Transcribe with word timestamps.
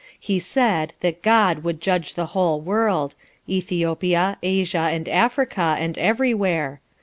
he 0.19 0.39
said, 0.39 0.95
that 1.01 1.21
GOD 1.21 1.63
would 1.63 1.79
judge 1.79 2.15
the 2.15 2.25
whole 2.33 2.59
world; 2.59 3.13
Ethiopia, 3.47 4.39
Asia, 4.41 4.89
and 4.91 5.07
Africa, 5.07 5.75
and 5.77 5.95
every 5.95 6.33
where. 6.33 6.81